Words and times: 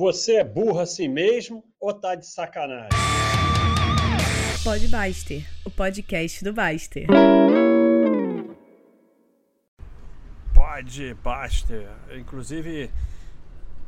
Você 0.00 0.36
é 0.36 0.44
burro 0.44 0.80
assim 0.80 1.08
mesmo 1.08 1.62
ou 1.78 1.92
tá 1.92 2.14
de 2.14 2.26
sacanagem? 2.26 2.88
Pode 4.64 4.88
Baster, 4.88 5.46
o 5.62 5.70
podcast 5.70 6.42
do 6.42 6.54
Baster. 6.54 7.06
Pode 10.54 11.12
Baster. 11.22 11.86
Inclusive, 12.18 12.90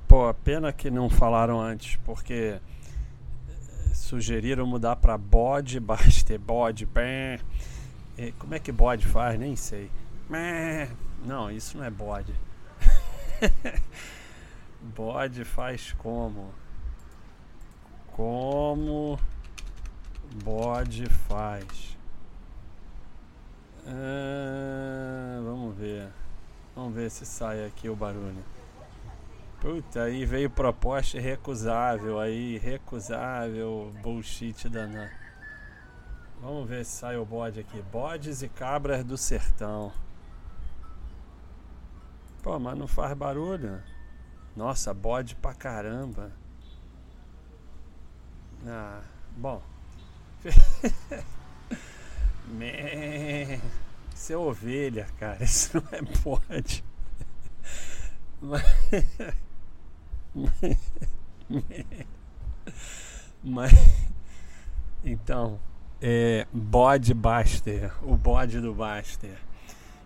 pô, 0.06 0.34
pena 0.34 0.70
que 0.70 0.90
não 0.90 1.08
falaram 1.08 1.58
antes, 1.58 1.96
porque 2.04 2.60
eh, 3.48 3.94
sugeriram 3.94 4.66
mudar 4.66 4.96
para 4.96 5.16
bode 5.16 5.80
Baster, 5.80 6.38
bode, 6.38 6.84
bem. 6.84 7.40
Como 8.38 8.54
é 8.54 8.58
que 8.58 8.70
bode 8.70 9.06
faz? 9.06 9.40
Nem 9.40 9.56
sei. 9.56 9.90
Não, 11.24 11.50
isso 11.50 11.78
não 11.78 11.84
é 11.86 11.90
bode. 11.90 12.34
bode 14.82 15.44
faz 15.44 15.92
como? 15.92 16.52
Como 18.08 19.18
bode 20.42 21.06
faz? 21.06 21.96
Ah, 23.86 25.40
vamos 25.44 25.76
ver. 25.76 26.10
Vamos 26.74 26.94
ver 26.94 27.10
se 27.10 27.24
sai 27.24 27.64
aqui 27.64 27.88
o 27.88 27.96
barulho. 27.96 28.44
Puta, 29.60 30.02
aí 30.02 30.24
veio 30.24 30.50
proposta 30.50 31.18
irrecusável 31.18 32.18
aí, 32.18 32.58
recusável, 32.58 33.92
bullshit 34.02 34.68
danado. 34.68 35.10
Vamos 36.40 36.68
ver 36.68 36.84
se 36.84 36.96
sai 36.98 37.16
o 37.16 37.24
bode 37.24 37.60
aqui. 37.60 37.80
Bodes 37.82 38.42
e 38.42 38.48
cabras 38.48 39.04
do 39.04 39.16
sertão. 39.16 39.92
Pô, 42.42 42.58
mas 42.58 42.76
não 42.76 42.88
faz 42.88 43.16
barulho. 43.16 43.80
Nossa, 44.54 44.92
bode 44.92 45.34
pra 45.36 45.54
caramba. 45.54 46.30
Ah, 48.66 49.00
bom. 49.36 49.62
Isso 54.14 54.32
é 54.32 54.36
ovelha, 54.36 55.06
cara. 55.18 55.42
Isso 55.42 55.76
não 55.76 55.84
é 55.90 56.02
bode. 56.22 56.84
Mas. 58.40 58.62
Mas. 63.42 63.72
Então. 65.04 65.58
É, 66.00 66.46
bode 66.52 67.14
Baster. 67.14 67.92
O 68.02 68.16
bode 68.16 68.60
do 68.60 68.74
Baster. 68.74 69.38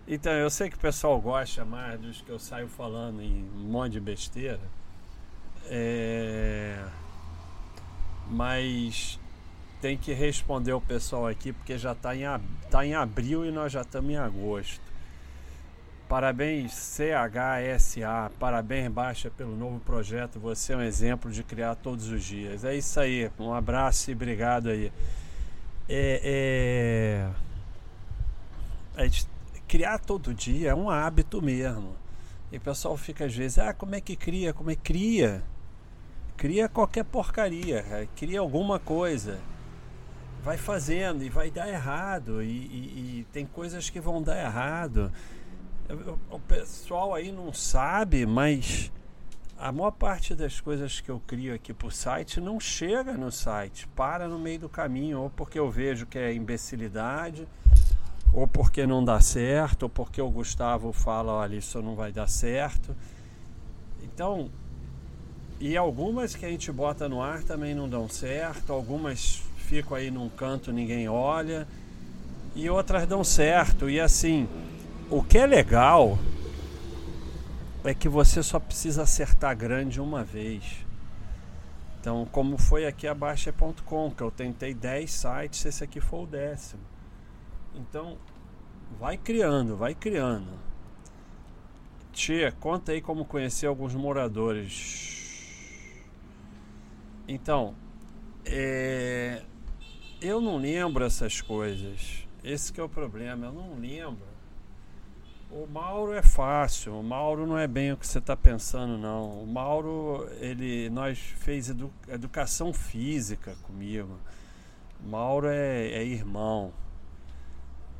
Então, 0.07 0.31
eu 0.31 0.49
sei 0.49 0.69
que 0.69 0.77
o 0.77 0.79
pessoal 0.79 1.19
gosta 1.19 1.65
mais 1.65 1.99
dos 1.99 2.21
que 2.21 2.29
eu 2.29 2.39
saio 2.39 2.69
falando 2.69 3.21
em 3.21 3.43
um 3.55 3.69
monte 3.69 3.93
de 3.93 3.99
besteira. 3.99 4.61
É... 5.65 6.81
Mas 8.29 9.19
tem 9.81 9.97
que 9.97 10.13
responder 10.13 10.71
o 10.71 10.79
pessoal 10.79 11.27
aqui 11.27 11.51
porque 11.51 11.77
já 11.77 11.91
está 11.91 12.15
em, 12.15 12.21
tá 12.71 12.85
em 12.85 12.95
abril 12.95 13.45
e 13.45 13.51
nós 13.51 13.73
já 13.73 13.81
estamos 13.81 14.09
em 14.09 14.15
agosto. 14.15 14.81
Parabéns 16.07 16.71
CHSA, 16.71 18.31
parabéns 18.39 18.89
Baixa 18.89 19.29
pelo 19.29 19.57
novo 19.57 19.81
projeto. 19.81 20.39
Você 20.39 20.71
é 20.71 20.77
um 20.77 20.81
exemplo 20.81 21.29
de 21.29 21.43
criar 21.43 21.75
todos 21.75 22.07
os 22.07 22.23
dias. 22.23 22.63
É 22.63 22.73
isso 22.73 22.97
aí, 22.97 23.29
um 23.37 23.53
abraço 23.53 24.09
e 24.09 24.13
obrigado 24.13 24.69
aí. 24.69 24.89
É, 25.89 26.21
é... 26.23 27.29
A 28.95 29.03
gente 29.03 29.27
criar 29.67 29.99
todo 29.99 30.33
dia 30.33 30.69
é 30.69 30.75
um 30.75 30.89
hábito 30.89 31.41
mesmo. 31.41 31.95
E 32.51 32.57
o 32.57 32.61
pessoal 32.61 32.95
fica 32.95 33.25
às 33.25 33.35
vezes, 33.35 33.59
ah, 33.59 33.73
como 33.73 33.93
é 33.93 34.01
que 34.01 34.15
cria? 34.15 34.53
Como 34.53 34.71
é 34.71 34.75
que 34.75 34.81
cria? 34.81 35.43
Cria 36.37 36.69
qualquer 36.69 37.03
porcaria, 37.03 38.07
cria 38.15 38.39
alguma 38.39 38.79
coisa. 38.79 39.39
Vai 40.43 40.57
fazendo 40.57 41.23
e 41.23 41.29
vai 41.29 41.51
dar 41.51 41.67
errado. 41.67 42.41
E, 42.41 42.47
e, 42.47 43.19
e 43.19 43.27
tem 43.33 43.45
coisas 43.45 43.89
que 43.89 43.99
vão 43.99 44.21
dar 44.21 44.39
errado. 44.39 45.11
O 46.29 46.39
pessoal 46.39 47.13
aí 47.13 47.31
não 47.31 47.51
sabe, 47.51 48.25
mas 48.25 48.91
a 49.57 49.71
maior 49.71 49.91
parte 49.91 50.35
das 50.35 50.61
coisas 50.61 51.01
que 51.01 51.09
eu 51.09 51.19
crio 51.25 51.53
aqui 51.53 51.73
pro 51.73 51.89
site 51.89 52.39
não 52.39 52.59
chega 52.59 53.13
no 53.13 53.31
site, 53.31 53.87
para 53.89 54.27
no 54.27 54.37
meio 54.37 54.59
do 54.59 54.69
caminho, 54.69 55.21
ou 55.21 55.29
porque 55.29 55.57
eu 55.57 55.69
vejo 55.69 56.05
que 56.05 56.17
é 56.17 56.33
imbecilidade 56.33 57.47
ou 58.33 58.47
porque 58.47 58.85
não 58.85 59.03
dá 59.03 59.19
certo, 59.19 59.83
ou 59.83 59.89
porque 59.89 60.21
o 60.21 60.29
Gustavo 60.29 60.91
fala, 60.91 61.33
olha, 61.33 61.55
isso 61.55 61.81
não 61.81 61.95
vai 61.95 62.11
dar 62.11 62.27
certo. 62.27 62.95
Então, 64.03 64.49
e 65.59 65.75
algumas 65.75 66.35
que 66.35 66.45
a 66.45 66.49
gente 66.49 66.71
bota 66.71 67.09
no 67.09 67.21
ar 67.21 67.43
também 67.43 67.73
não 67.73 67.89
dão 67.89 68.07
certo, 68.07 68.71
algumas 68.71 69.41
ficam 69.57 69.97
aí 69.97 70.11
num 70.11 70.29
canto, 70.29 70.71
ninguém 70.71 71.09
olha, 71.09 71.67
e 72.55 72.69
outras 72.69 73.07
dão 73.07 73.23
certo. 73.23 73.89
E 73.89 73.99
assim, 73.99 74.47
o 75.09 75.23
que 75.23 75.37
é 75.37 75.45
legal 75.45 76.17
é 77.83 77.93
que 77.93 78.09
você 78.09 78.43
só 78.43 78.59
precisa 78.59 79.03
acertar 79.03 79.55
grande 79.55 79.99
uma 79.99 80.23
vez. 80.23 80.85
Então, 81.99 82.27
como 82.31 82.57
foi 82.57 82.85
aqui 82.85 83.07
a 83.07 83.13
Baixa.com, 83.13 84.11
que 84.11 84.21
eu 84.21 84.31
tentei 84.31 84.73
10 84.73 85.11
sites, 85.11 85.65
esse 85.65 85.83
aqui 85.83 85.99
foi 85.99 86.23
o 86.23 86.25
décimo. 86.25 86.96
Então, 87.75 88.17
vai 88.99 89.17
criando, 89.17 89.75
vai 89.75 89.93
criando. 89.93 90.47
Tia, 92.11 92.51
conta 92.51 92.91
aí 92.91 93.01
como 93.01 93.25
conhecer 93.25 93.67
alguns 93.67 93.93
moradores. 93.93 95.15
Então, 97.27 97.75
é, 98.45 99.43
eu 100.21 100.41
não 100.41 100.57
lembro 100.57 101.03
essas 101.03 101.41
coisas. 101.41 102.27
Esse 102.43 102.79
é 102.79 102.83
o 102.83 102.89
problema, 102.89 103.47
eu 103.47 103.53
não 103.53 103.75
lembro. 103.79 104.25
O 105.49 105.65
Mauro 105.65 106.11
é 106.11 106.21
fácil, 106.21 106.99
o 106.99 107.03
Mauro 107.03 107.47
não 107.47 107.57
é 107.57 107.67
bem 107.67 107.93
o 107.93 107.97
que 107.97 108.05
você 108.05 108.19
está 108.19 108.35
pensando 108.35 108.97
não. 108.97 109.43
O 109.43 109.47
Mauro, 109.47 110.27
ele, 110.39 110.89
nós 110.89 111.17
fez 111.19 111.69
edu, 111.69 111.91
educação 112.07 112.73
física 112.73 113.55
comigo. 113.63 114.17
O 115.03 115.07
Mauro 115.07 115.47
é, 115.47 115.87
é 115.89 116.03
irmão. 116.03 116.73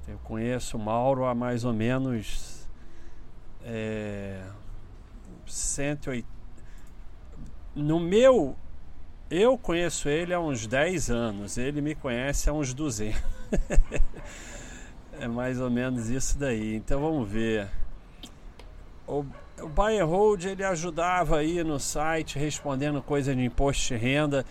Eu 0.08 0.18
conheço 0.20 0.78
o 0.78 0.80
Mauro 0.80 1.26
há 1.26 1.36
mais 1.36 1.66
ou 1.66 1.74
menos 1.74 2.66
é, 3.64 4.42
180. 5.46 6.26
No 7.76 8.00
meu. 8.00 8.56
Eu 9.30 9.58
conheço 9.58 10.08
ele 10.08 10.34
há 10.34 10.40
uns 10.40 10.66
10 10.66 11.10
anos, 11.10 11.58
ele 11.58 11.82
me 11.82 11.94
conhece 11.94 12.50
há 12.50 12.54
uns 12.54 12.74
200. 12.74 13.22
é 15.20 15.28
mais 15.28 15.60
ou 15.60 15.70
menos 15.70 16.10
isso 16.10 16.40
daí. 16.40 16.76
Então 16.76 17.02
vamos 17.02 17.30
ver. 17.30 17.68
O, 19.06 19.26
o 19.62 19.68
Buy 19.68 20.00
and 20.00 20.06
Hold 20.06 20.46
ele 20.46 20.64
ajudava 20.64 21.40
aí 21.40 21.62
no 21.62 21.78
site 21.78 22.40
respondendo 22.40 23.02
coisa 23.02 23.36
de 23.36 23.44
imposto 23.44 23.88
de 23.88 23.96
renda 23.98 24.46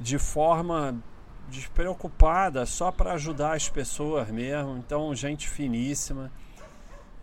de 0.00 0.18
forma 0.18 1.00
despreocupada, 1.48 2.66
só 2.66 2.90
para 2.90 3.12
ajudar 3.12 3.54
as 3.54 3.68
pessoas 3.68 4.28
mesmo. 4.30 4.76
Então, 4.78 5.14
gente 5.14 5.48
finíssima. 5.48 6.30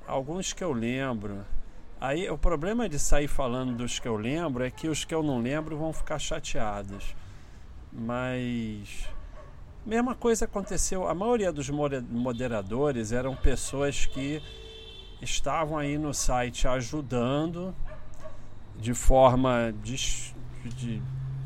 Alguns 0.08 0.54
que 0.54 0.64
eu 0.64 0.74
lembro. 0.74 1.46
Aí 2.00 2.30
o 2.30 2.38
problema 2.38 2.90
de 2.90 3.00
sair 3.00 3.28
falando 3.28 3.78
dos 3.78 4.00
que 4.00 4.08
eu 4.08 4.18
lembro 4.18 4.64
é 4.64 4.70
que 4.70 4.90
os 4.90 5.06
que 5.06 5.16
eu 5.16 5.24
não 5.24 5.40
lembro 5.40 5.78
vão 5.78 5.94
ficar 5.94 6.20
chateados. 6.20 7.16
Mas 7.92 9.08
mesma 9.86 10.16
coisa 10.16 10.46
aconteceu. 10.46 11.08
A 11.08 11.14
maioria 11.14 11.52
dos 11.52 11.70
moderadores 11.70 13.12
eram 13.12 13.36
pessoas 13.36 14.06
que 14.06 14.42
estavam 15.22 15.78
aí 15.78 15.98
no 15.98 16.14
site 16.14 16.68
ajudando 16.68 17.76
de 18.76 18.94
forma 18.94 19.74
de, 19.82 19.96
de 20.76 21.02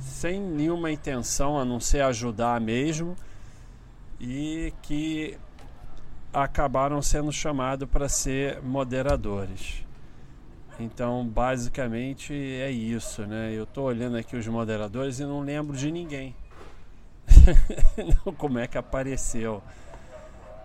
sem 0.07 0.39
nenhuma 0.39 0.91
intenção 0.91 1.59
a 1.59 1.65
não 1.65 1.79
ser 1.79 2.01
ajudar 2.01 2.59
mesmo 2.59 3.15
e 4.19 4.73
que 4.81 5.37
acabaram 6.33 7.01
sendo 7.01 7.31
chamados 7.31 7.87
para 7.89 8.09
ser 8.09 8.61
moderadores. 8.61 9.85
Então, 10.79 11.25
basicamente 11.27 12.33
é 12.33 12.69
isso, 12.69 13.25
né? 13.25 13.51
Eu 13.53 13.63
estou 13.63 13.85
olhando 13.85 14.17
aqui 14.17 14.35
os 14.35 14.47
moderadores 14.47 15.19
e 15.19 15.23
não 15.23 15.41
lembro 15.41 15.75
de 15.75 15.91
ninguém. 15.91 16.35
Como 18.37 18.59
é 18.59 18.67
que 18.67 18.77
apareceu? 18.77 19.63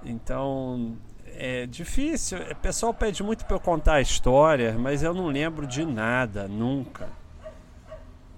Então, 0.04 0.96
é 1.26 1.66
difícil. 1.66 2.38
O 2.38 2.56
pessoal 2.56 2.92
pede 2.92 3.22
muito 3.22 3.44
para 3.46 3.56
eu 3.56 3.60
contar 3.60 3.94
a 3.94 4.00
história, 4.00 4.76
mas 4.78 5.02
eu 5.02 5.14
não 5.14 5.28
lembro 5.28 5.66
de 5.66 5.84
nada, 5.84 6.46
nunca. 6.46 7.08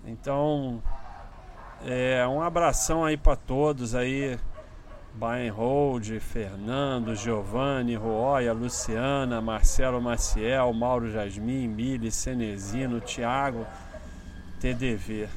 Então, 0.06 0.82
é, 1.84 2.26
um 2.26 2.42
abração 2.42 3.04
aí 3.04 3.16
para 3.16 3.36
todos 3.36 3.94
aí. 3.94 4.38
Bain 5.16 5.48
Hold, 5.48 6.18
Fernando, 6.18 7.14
Giovanni, 7.14 7.94
Roya, 7.94 8.52
Luciana, 8.52 9.40
Marcelo 9.40 10.02
Maciel, 10.02 10.72
Mauro 10.72 11.08
Jasmin, 11.08 11.68
Mili, 11.68 12.10
Cenezino, 12.10 13.00
Thiago, 13.00 13.64
TDV. 14.60 15.28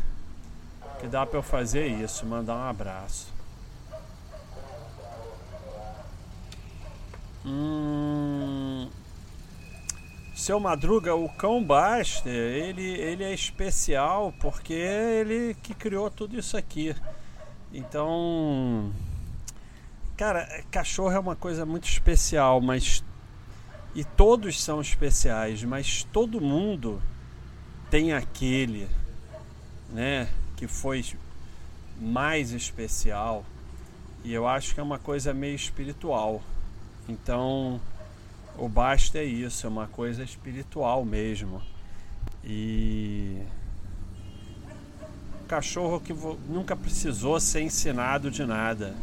Que 0.99 1.07
dá 1.07 1.27
para 1.27 1.37
eu 1.37 1.43
fazer 1.43 1.85
isso, 1.85 2.25
mandar 2.25 2.55
um 2.55 2.69
abraço. 2.69 3.31
Hum, 7.45 8.56
seu 10.37 10.59
Madruga, 10.59 11.15
o 11.15 11.27
cão 11.27 11.63
Baster, 11.63 12.31
ele, 12.31 12.83
ele 12.83 13.23
é 13.23 13.33
especial 13.33 14.31
porque 14.39 14.71
ele 14.71 15.55
que 15.63 15.73
criou 15.73 16.11
tudo 16.11 16.37
isso 16.37 16.55
aqui. 16.55 16.95
Então, 17.73 18.93
cara, 20.15 20.63
cachorro 20.69 21.11
é 21.11 21.19
uma 21.19 21.35
coisa 21.35 21.65
muito 21.65 21.89
especial, 21.89 22.61
mas 22.61 23.03
e 23.95 24.03
todos 24.03 24.63
são 24.63 24.79
especiais, 24.79 25.63
mas 25.63 26.03
todo 26.13 26.39
mundo 26.39 27.01
tem 27.89 28.13
aquele, 28.13 28.87
né, 29.89 30.29
que 30.55 30.67
foi 30.67 31.03
mais 31.99 32.51
especial. 32.51 33.43
E 34.23 34.31
eu 34.31 34.47
acho 34.47 34.75
que 34.75 34.79
é 34.79 34.83
uma 34.83 34.99
coisa 34.99 35.33
meio 35.33 35.55
espiritual. 35.55 36.43
Então, 37.09 37.81
o 38.57 38.67
basta 38.67 39.19
é 39.19 39.23
isso, 39.23 39.65
é 39.65 39.69
uma 39.69 39.87
coisa 39.87 40.23
espiritual 40.23 41.05
mesmo. 41.05 41.61
E 42.43 43.41
cachorro 45.47 45.99
que 45.99 46.13
nunca 46.47 46.75
precisou 46.75 47.39
ser 47.39 47.61
ensinado 47.61 48.29
de 48.29 48.45
nada, 48.45 48.93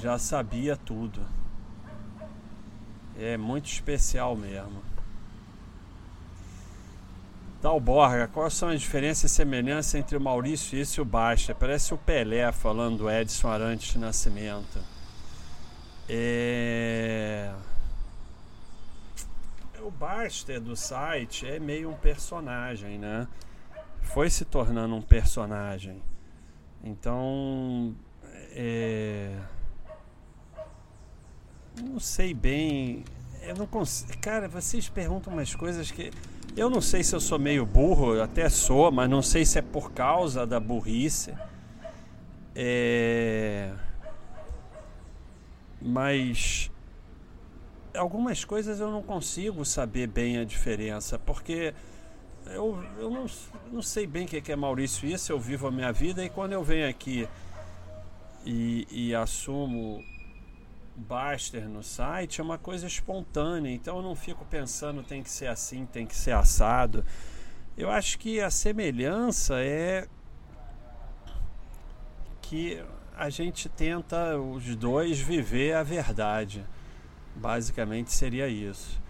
já 0.00 0.18
sabia 0.18 0.76
tudo. 0.76 1.20
É 3.18 3.36
muito 3.36 3.66
especial 3.66 4.36
mesmo. 4.36 4.82
Dalborga, 7.62 8.28
quais 8.28 8.54
são 8.54 8.68
as 8.68 8.80
diferenças 8.80 9.32
e 9.32 9.34
semelhanças 9.34 9.94
entre 9.94 10.16
o 10.16 10.20
Maurício 10.20 10.78
e 10.78 11.00
o 11.00 11.04
Basta? 11.04 11.54
Parece 11.54 11.92
o 11.92 11.98
Pelé 11.98 12.52
falando 12.52 12.98
do 12.98 13.10
Edson 13.10 13.48
Arantes 13.48 13.96
Nascimento. 13.96 14.78
É... 16.08 17.35
O 19.96 19.98
Baster 19.98 20.60
do 20.60 20.76
site 20.76 21.46
é 21.46 21.58
meio 21.58 21.88
um 21.88 21.94
personagem, 21.94 22.98
né? 22.98 23.26
Foi 24.02 24.28
se 24.28 24.44
tornando 24.44 24.94
um 24.94 25.00
personagem. 25.00 26.02
Então, 26.84 27.96
é... 28.50 29.38
não 31.82 31.98
sei 31.98 32.34
bem. 32.34 33.04
Eu 33.40 33.56
não 33.56 33.66
consigo. 33.66 34.18
Cara, 34.18 34.46
vocês 34.48 34.86
perguntam 34.86 35.32
umas 35.32 35.54
coisas 35.54 35.90
que 35.90 36.10
eu 36.54 36.68
não 36.68 36.82
sei 36.82 37.02
se 37.02 37.14
eu 37.14 37.20
sou 37.20 37.38
meio 37.38 37.64
burro, 37.64 38.20
até 38.20 38.50
sou, 38.50 38.92
mas 38.92 39.08
não 39.08 39.22
sei 39.22 39.46
se 39.46 39.58
é 39.58 39.62
por 39.62 39.92
causa 39.92 40.46
da 40.46 40.60
burrice. 40.60 41.34
É 42.54 43.72
mas 45.80 46.70
algumas 47.96 48.44
coisas 48.44 48.80
eu 48.80 48.90
não 48.90 49.02
consigo 49.02 49.64
saber 49.64 50.06
bem 50.06 50.38
a 50.38 50.44
diferença, 50.44 51.18
porque 51.18 51.74
eu, 52.46 52.82
eu 52.98 53.10
não, 53.10 53.26
não 53.72 53.82
sei 53.82 54.06
bem 54.06 54.24
o 54.24 54.28
que 54.28 54.52
é 54.52 54.56
Maurício 54.56 55.08
isso, 55.08 55.32
eu 55.32 55.38
vivo 55.38 55.66
a 55.66 55.70
minha 55.70 55.92
vida 55.92 56.24
e 56.24 56.30
quando 56.30 56.52
eu 56.52 56.62
venho 56.62 56.88
aqui 56.88 57.28
e, 58.44 58.86
e 58.90 59.14
assumo 59.14 60.04
Baster 60.94 61.68
no 61.68 61.82
site 61.82 62.40
é 62.40 62.44
uma 62.44 62.56
coisa 62.56 62.86
espontânea, 62.86 63.70
então 63.70 63.96
eu 63.96 64.02
não 64.02 64.14
fico 64.14 64.44
pensando 64.46 65.02
tem 65.02 65.22
que 65.22 65.30
ser 65.30 65.46
assim, 65.46 65.84
tem 65.84 66.06
que 66.06 66.16
ser 66.16 66.32
assado. 66.32 67.04
Eu 67.76 67.90
acho 67.90 68.18
que 68.18 68.40
a 68.40 68.50
semelhança 68.50 69.60
é 69.60 70.08
que 72.40 72.82
a 73.14 73.28
gente 73.28 73.68
tenta 73.68 74.38
os 74.38 74.74
dois 74.76 75.18
viver 75.18 75.74
a 75.74 75.82
verdade. 75.82 76.64
Basicamente 77.36 78.12
seria 78.12 78.48
isso. 78.48 79.00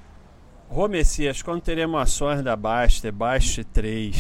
Rô 0.69 0.89
Messias, 0.89 1.43
quando 1.43 1.63
teremos 1.63 2.01
ações 2.01 2.43
da 2.43 2.57
Baster, 2.57 3.13
Baster 3.13 3.65
3? 3.65 4.17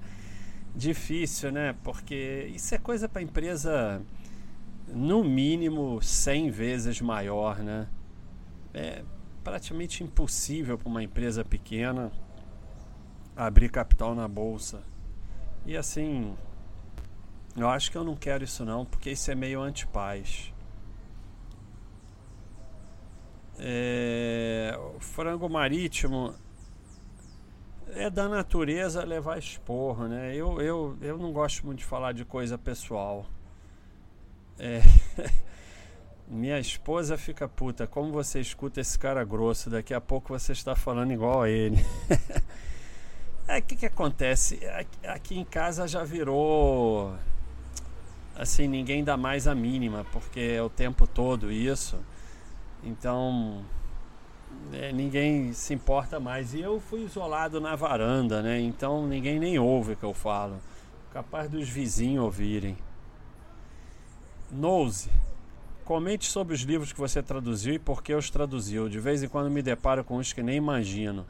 Difícil, 0.76 1.50
né? 1.50 1.74
Porque 1.82 2.50
isso 2.54 2.74
é 2.74 2.78
coisa 2.78 3.08
para 3.08 3.22
empresa 3.22 4.02
no 4.86 5.24
mínimo 5.24 6.00
100 6.02 6.50
vezes 6.50 7.00
maior, 7.00 7.58
né? 7.58 7.88
É 8.74 9.02
praticamente 9.42 10.04
impossível 10.04 10.76
para 10.76 10.88
uma 10.88 11.02
empresa 11.02 11.44
pequena 11.44 12.12
abrir 13.34 13.70
capital 13.70 14.14
na 14.14 14.28
bolsa. 14.28 14.82
E 15.64 15.76
assim, 15.76 16.36
eu 17.56 17.68
acho 17.68 17.90
que 17.90 17.96
eu 17.96 18.04
não 18.04 18.14
quero 18.14 18.44
isso 18.44 18.64
não, 18.64 18.84
porque 18.84 19.10
isso 19.10 19.30
é 19.30 19.34
meio 19.34 19.60
antipaz. 19.60 20.52
É, 23.62 24.74
o 24.96 25.00
frango 25.00 25.46
marítimo 25.48 26.34
é 27.88 28.08
da 28.08 28.26
natureza 28.26 29.04
levar 29.04 29.38
esporro, 29.38 30.08
né? 30.08 30.34
Eu, 30.34 30.60
eu, 30.62 30.96
eu 31.02 31.18
não 31.18 31.30
gosto 31.30 31.66
muito 31.66 31.80
de 31.80 31.84
falar 31.84 32.12
de 32.12 32.24
coisa 32.24 32.56
pessoal. 32.56 33.26
É, 34.58 34.80
minha 36.26 36.58
esposa 36.58 37.18
fica 37.18 37.46
puta. 37.46 37.86
Como 37.86 38.10
você 38.10 38.40
escuta 38.40 38.80
esse 38.80 38.98
cara 38.98 39.22
grosso? 39.24 39.68
Daqui 39.68 39.92
a 39.92 40.00
pouco 40.00 40.38
você 40.38 40.52
está 40.52 40.74
falando 40.74 41.12
igual 41.12 41.42
a 41.42 41.50
ele. 41.50 41.84
é 43.46 43.58
o 43.58 43.62
que, 43.62 43.76
que 43.76 43.86
acontece? 43.86 44.58
Aqui 45.04 45.38
em 45.38 45.44
casa 45.44 45.86
já 45.86 46.02
virou 46.02 47.14
assim, 48.34 48.66
ninguém 48.66 49.04
dá 49.04 49.18
mais 49.18 49.46
a 49.46 49.54
mínima, 49.54 50.06
porque 50.12 50.40
é 50.40 50.62
o 50.62 50.70
tempo 50.70 51.06
todo 51.06 51.52
isso. 51.52 51.98
Então, 52.82 53.64
é, 54.72 54.92
ninguém 54.92 55.52
se 55.52 55.74
importa 55.74 56.20
mais. 56.20 56.54
E 56.54 56.60
eu 56.60 56.80
fui 56.80 57.04
isolado 57.04 57.60
na 57.60 57.74
varanda, 57.74 58.42
né? 58.42 58.60
Então 58.60 59.06
ninguém 59.06 59.38
nem 59.38 59.58
ouve 59.58 59.92
o 59.92 59.96
que 59.96 60.04
eu 60.04 60.14
falo. 60.14 60.60
Capaz 61.12 61.48
dos 61.48 61.68
vizinhos 61.68 62.24
ouvirem. 62.24 62.76
Nose. 64.50 65.10
Comente 65.84 66.26
sobre 66.26 66.54
os 66.54 66.60
livros 66.60 66.92
que 66.92 67.00
você 67.00 67.20
traduziu 67.20 67.74
e 67.74 67.78
por 67.78 68.02
que 68.02 68.14
os 68.14 68.30
traduziu. 68.30 68.88
De 68.88 69.00
vez 69.00 69.22
em 69.22 69.28
quando 69.28 69.50
me 69.50 69.60
deparo 69.60 70.04
com 70.04 70.18
uns 70.18 70.32
que 70.32 70.42
nem 70.42 70.56
imagino. 70.56 71.26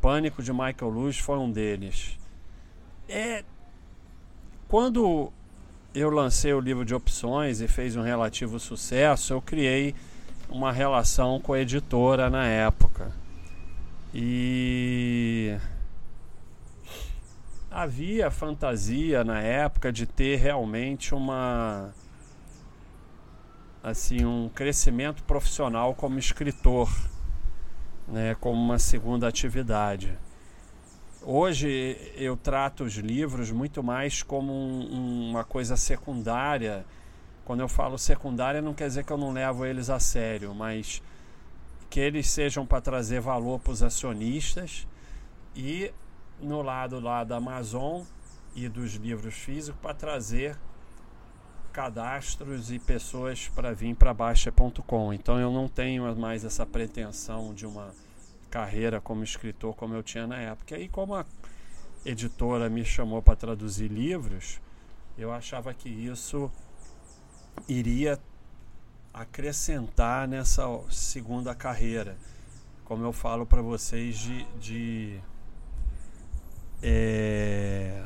Pânico 0.00 0.42
de 0.42 0.52
Michael 0.52 0.90
Lewis 0.90 1.18
foi 1.18 1.38
um 1.38 1.50
deles. 1.50 2.18
É. 3.08 3.44
Quando 4.68 5.30
eu 5.94 6.08
lancei 6.08 6.54
o 6.54 6.60
livro 6.60 6.84
de 6.84 6.94
opções 6.94 7.60
e 7.60 7.68
fez 7.68 7.96
um 7.96 8.02
relativo 8.02 8.58
sucesso, 8.58 9.34
eu 9.34 9.42
criei 9.42 9.94
uma 10.50 10.72
relação 10.72 11.40
com 11.40 11.52
a 11.52 11.60
editora 11.60 12.28
na 12.28 12.46
época. 12.46 13.12
E 14.12 15.56
havia 17.70 18.30
fantasia 18.30 19.22
na 19.22 19.40
época 19.40 19.92
de 19.92 20.04
ter 20.04 20.36
realmente 20.36 21.14
uma 21.14 21.94
assim 23.82 24.24
um 24.24 24.50
crescimento 24.52 25.22
profissional 25.22 25.94
como 25.94 26.18
escritor, 26.18 26.90
né, 28.06 28.34
como 28.34 28.60
uma 28.60 28.78
segunda 28.78 29.28
atividade. 29.28 30.18
Hoje 31.22 31.96
eu 32.16 32.36
trato 32.36 32.84
os 32.84 32.94
livros 32.94 33.50
muito 33.50 33.82
mais 33.82 34.22
como 34.22 34.52
um, 34.52 35.30
uma 35.30 35.44
coisa 35.44 35.76
secundária. 35.76 36.84
Quando 37.50 37.62
eu 37.62 37.68
falo 37.68 37.98
secundária, 37.98 38.62
não 38.62 38.72
quer 38.72 38.86
dizer 38.86 39.02
que 39.02 39.12
eu 39.12 39.18
não 39.18 39.32
levo 39.32 39.66
eles 39.66 39.90
a 39.90 39.98
sério, 39.98 40.54
mas 40.54 41.02
que 41.90 41.98
eles 41.98 42.30
sejam 42.30 42.64
para 42.64 42.80
trazer 42.80 43.20
valor 43.20 43.58
para 43.58 43.72
os 43.72 43.82
acionistas 43.82 44.86
e 45.56 45.92
no 46.40 46.62
lado 46.62 47.00
lá 47.00 47.24
da 47.24 47.38
Amazon 47.38 48.02
e 48.54 48.68
dos 48.68 48.94
livros 48.94 49.34
físicos 49.34 49.80
para 49.80 49.92
trazer 49.92 50.56
cadastros 51.72 52.70
e 52.70 52.78
pessoas 52.78 53.48
para 53.48 53.72
vir 53.72 53.96
para 53.96 54.14
Baixa.com. 54.14 55.12
Então 55.12 55.36
eu 55.40 55.50
não 55.50 55.66
tenho 55.66 56.16
mais 56.16 56.44
essa 56.44 56.64
pretensão 56.64 57.52
de 57.52 57.66
uma 57.66 57.92
carreira 58.48 59.00
como 59.00 59.24
escritor 59.24 59.74
como 59.74 59.92
eu 59.92 60.04
tinha 60.04 60.24
na 60.24 60.36
época. 60.36 60.78
E 60.78 60.88
como 60.88 61.16
a 61.16 61.26
editora 62.04 62.70
me 62.70 62.84
chamou 62.84 63.20
para 63.20 63.34
traduzir 63.34 63.88
livros, 63.88 64.60
eu 65.18 65.32
achava 65.32 65.74
que 65.74 65.88
isso 65.88 66.48
iria 67.68 68.18
acrescentar 69.12 70.26
nessa 70.26 70.64
segunda 70.90 71.54
carreira. 71.54 72.16
Como 72.84 73.04
eu 73.04 73.12
falo 73.12 73.46
para 73.46 73.62
vocês, 73.62 74.18
de, 74.18 74.44
de 74.58 75.20
é, 76.82 78.02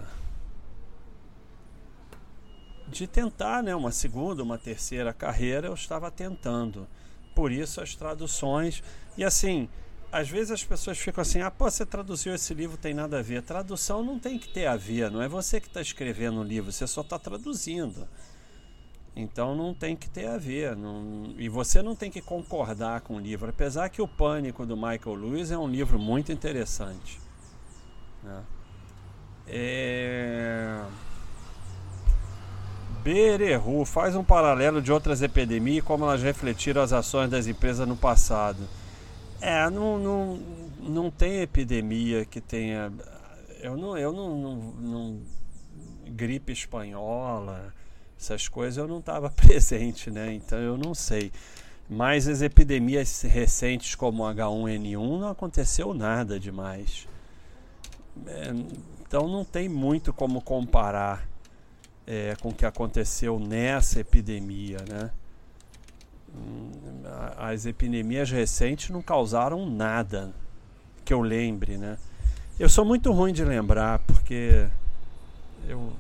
de 2.88 3.06
tentar 3.06 3.62
né, 3.62 3.74
uma 3.74 3.90
segunda, 3.90 4.42
uma 4.42 4.58
terceira 4.58 5.12
carreira, 5.12 5.68
eu 5.68 5.74
estava 5.74 6.10
tentando. 6.10 6.86
Por 7.34 7.50
isso 7.50 7.80
as 7.80 7.94
traduções. 7.94 8.82
E 9.16 9.24
assim, 9.24 9.68
às 10.12 10.28
vezes 10.28 10.52
as 10.52 10.64
pessoas 10.64 10.98
ficam 10.98 11.22
assim: 11.22 11.40
ah, 11.40 11.50
pô, 11.50 11.68
você 11.68 11.84
traduziu 11.84 12.34
esse 12.34 12.54
livro, 12.54 12.76
tem 12.76 12.94
nada 12.94 13.18
a 13.18 13.22
ver. 13.22 13.42
Tradução 13.42 14.02
não 14.04 14.18
tem 14.18 14.38
que 14.38 14.48
ter 14.48 14.66
a 14.66 14.76
ver, 14.76 15.10
não 15.10 15.20
é 15.20 15.28
você 15.28 15.60
que 15.60 15.66
está 15.66 15.80
escrevendo 15.80 16.40
o 16.40 16.44
livro, 16.44 16.70
você 16.70 16.86
só 16.86 17.00
está 17.00 17.18
traduzindo. 17.18 18.08
Então 19.16 19.54
não 19.54 19.72
tem 19.72 19.94
que 19.94 20.08
ter 20.08 20.26
a 20.26 20.36
ver. 20.36 20.76
Não... 20.76 21.34
E 21.38 21.48
você 21.48 21.82
não 21.82 21.94
tem 21.94 22.10
que 22.10 22.20
concordar 22.20 23.00
com 23.02 23.16
o 23.16 23.20
livro. 23.20 23.48
Apesar 23.48 23.88
que 23.88 24.02
o 24.02 24.08
Pânico 24.08 24.66
do 24.66 24.76
Michael 24.76 25.14
Lewis 25.14 25.50
é 25.50 25.58
um 25.58 25.68
livro 25.68 25.98
muito 25.98 26.32
interessante. 26.32 27.20
Né? 28.22 28.42
É... 29.46 30.82
Faz 33.86 34.16
um 34.16 34.24
paralelo 34.24 34.80
de 34.80 34.90
outras 34.90 35.20
epidemias 35.20 35.78
e 35.78 35.82
como 35.82 36.04
elas 36.04 36.22
refletiram 36.22 36.80
as 36.80 36.92
ações 36.92 37.28
das 37.28 37.46
empresas 37.46 37.86
no 37.86 37.96
passado. 37.96 38.66
É, 39.42 39.68
não, 39.68 39.98
não, 39.98 40.40
não 40.80 41.10
tem 41.10 41.42
epidemia 41.42 42.24
que 42.24 42.40
tenha. 42.40 42.90
Eu 43.60 43.76
não, 43.76 43.98
eu 43.98 44.10
não, 44.10 44.38
não, 44.38 44.56
não 44.56 45.20
gripe 46.06 46.50
espanhola, 46.50 47.74
essas 48.18 48.48
coisas 48.48 48.76
eu 48.76 48.88
não 48.88 48.98
estava 48.98 49.30
presente, 49.34 50.10
né? 50.10 50.32
Então 50.32 50.58
eu 50.58 50.76
não 50.76 50.94
sei. 50.94 51.32
Mas 51.88 52.26
as 52.26 52.40
epidemias 52.40 53.22
recentes 53.22 53.94
como 53.94 54.22
H1N1 54.22 55.20
não 55.20 55.28
aconteceu 55.28 55.92
nada 55.92 56.40
demais. 56.40 57.06
É, 58.26 58.52
então 59.02 59.28
não 59.28 59.44
tem 59.44 59.68
muito 59.68 60.12
como 60.12 60.40
comparar 60.40 61.28
é, 62.06 62.36
com 62.40 62.48
o 62.48 62.54
que 62.54 62.64
aconteceu 62.64 63.38
nessa 63.38 64.00
epidemia, 64.00 64.78
né? 64.88 65.10
Hum, 66.34 66.70
as 67.36 67.66
epidemias 67.66 68.30
recentes 68.30 68.90
não 68.90 69.02
causaram 69.02 69.68
nada 69.68 70.34
que 71.04 71.12
eu 71.12 71.20
lembre, 71.20 71.76
né? 71.76 71.98
Eu 72.58 72.68
sou 72.68 72.84
muito 72.84 73.12
ruim 73.12 73.32
de 73.32 73.44
lembrar 73.44 73.98
porque 74.00 74.66
eu 75.68 75.92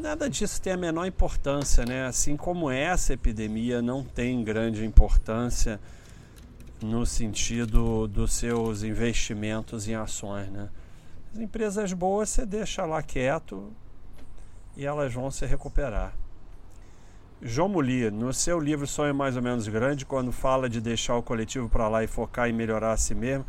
nada 0.00 0.28
disso 0.28 0.60
tem 0.60 0.72
a 0.72 0.76
menor 0.76 1.06
importância, 1.06 1.84
né? 1.84 2.06
Assim 2.06 2.36
como 2.36 2.70
essa 2.70 3.12
epidemia 3.14 3.80
não 3.80 4.04
tem 4.04 4.44
grande 4.44 4.84
importância 4.84 5.80
no 6.82 7.04
sentido 7.04 8.06
dos 8.06 8.32
seus 8.34 8.82
investimentos 8.82 9.88
em 9.88 9.94
ações, 9.94 10.48
né? 10.50 10.68
As 11.32 11.38
empresas 11.38 11.92
boas 11.92 12.28
você 12.30 12.46
deixa 12.46 12.84
lá 12.84 13.02
quieto 13.02 13.72
e 14.76 14.86
elas 14.86 15.12
vão 15.12 15.30
se 15.30 15.44
recuperar. 15.44 16.14
João 17.40 17.68
Muli, 17.68 18.10
no 18.10 18.32
seu 18.32 18.58
livro 18.58 18.86
Sonho 18.86 19.14
Mais 19.14 19.36
ou 19.36 19.42
Menos 19.42 19.68
Grande, 19.68 20.04
quando 20.04 20.32
fala 20.32 20.68
de 20.68 20.80
deixar 20.80 21.16
o 21.16 21.22
coletivo 21.22 21.68
para 21.68 21.88
lá 21.88 22.02
e 22.02 22.06
focar 22.06 22.48
em 22.48 22.52
melhorar 22.52 22.92
a 22.92 22.96
si 22.96 23.14
mesmo, 23.14 23.46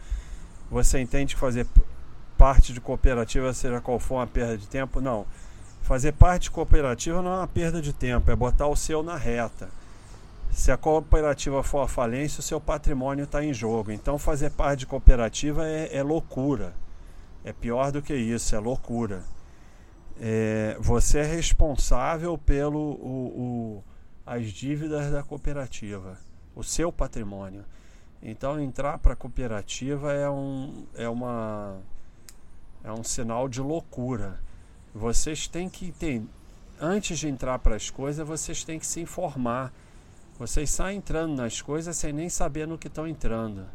você 0.69 0.99
entende 0.99 1.33
que 1.33 1.39
fazer 1.39 1.65
parte 2.37 2.71
de 2.71 2.79
cooperativa, 2.79 3.51
seja 3.51 3.81
qual 3.81 3.99
for, 3.99 4.15
uma 4.15 4.27
perda 4.27 4.57
de 4.57 4.67
tempo? 4.67 5.01
Não. 5.01 5.25
Fazer 5.89 6.13
parte 6.13 6.49
cooperativa 6.49 7.21
não 7.21 7.33
é 7.33 7.37
uma 7.39 7.47
perda 7.47 7.81
de 7.81 7.91
tempo, 7.91 8.31
é 8.31 8.35
botar 8.35 8.67
o 8.67 8.75
seu 8.77 9.03
na 9.03 9.17
reta. 9.17 9.67
Se 10.51 10.71
a 10.71 10.77
cooperativa 10.77 11.61
for 11.63 11.81
a 11.81 11.87
falência, 11.87 12.39
o 12.39 12.43
seu 12.43 12.61
patrimônio 12.61 13.25
está 13.25 13.43
em 13.43 13.53
jogo. 13.53 13.91
Então, 13.91 14.17
fazer 14.17 14.51
parte 14.51 14.79
de 14.79 14.85
cooperativa 14.85 15.67
é, 15.67 15.97
é 15.97 16.01
loucura. 16.01 16.73
É 17.43 17.51
pior 17.51 17.91
do 17.91 18.01
que 18.01 18.15
isso, 18.15 18.55
é 18.55 18.59
loucura 18.59 19.23
é, 20.19 20.75
você 20.79 21.19
é 21.19 21.23
responsável 21.23 22.37
pelo 22.37 22.79
o, 22.79 23.27
o, 23.37 23.83
as 24.25 24.47
dívidas 24.47 25.11
da 25.11 25.23
cooperativa, 25.23 26.17
o 26.55 26.63
seu 26.63 26.91
patrimônio. 26.91 27.63
Então 28.21 28.59
entrar 28.59 28.97
para 28.97 29.13
a 29.13 29.15
cooperativa 29.15 30.11
é 30.11 30.29
um, 30.29 30.85
é, 30.93 31.07
uma, 31.07 31.77
é 32.83 32.91
um 32.91 33.03
sinal 33.03 33.47
de 33.47 33.61
loucura. 33.61 34.39
Vocês 34.93 35.47
têm 35.47 35.69
que 35.69 35.91
ter, 35.91 36.23
antes 36.79 37.19
de 37.19 37.27
entrar 37.27 37.59
para 37.59 37.75
as 37.75 37.89
coisas, 37.89 38.27
vocês 38.27 38.63
têm 38.63 38.79
que 38.79 38.87
se 38.87 38.99
informar. 38.99 39.71
Vocês 40.37 40.69
saem 40.69 40.97
entrando 40.97 41.35
nas 41.35 41.61
coisas 41.61 41.95
sem 41.97 42.13
nem 42.13 42.29
saber 42.29 42.67
no 42.67 42.77
que 42.77 42.87
estão 42.87 43.07
entrando. 43.07 43.65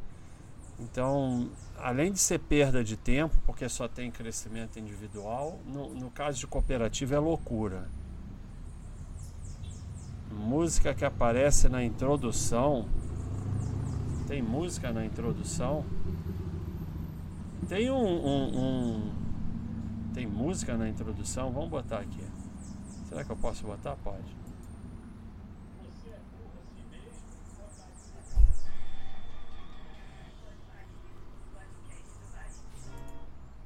Então, 0.80 1.49
além 1.78 2.12
de 2.12 2.18
ser 2.18 2.40
perda 2.40 2.83
de 2.83 2.97
tempo, 2.97 3.37
porque 3.47 3.68
só 3.68 3.87
tem 3.87 4.11
crescimento 4.11 4.78
individual, 4.78 5.61
no, 5.66 5.94
no 5.94 6.11
caso 6.11 6.38
de 6.38 6.47
cooperativa 6.47 7.14
é 7.14 7.18
loucura. 7.18 7.88
Música 10.33 10.92
que 10.94 11.04
aparece 11.04 11.68
na 11.68 11.85
introdução. 11.85 12.88
Tem 14.26 14.42
música 14.42 14.92
na 14.92 15.04
introdução? 15.04 15.85
Tem 17.68 17.90
um, 17.90 17.97
um, 17.97 18.59
um, 18.59 19.12
Tem 20.14 20.26
música 20.26 20.76
na 20.76 20.88
introdução? 20.88 21.52
Vamos 21.52 21.71
botar 21.71 21.99
aqui. 21.99 22.25
Será 23.09 23.25
que 23.25 23.30
eu 23.30 23.37
posso 23.37 23.66
botar? 23.66 23.97
Pode. 23.97 24.44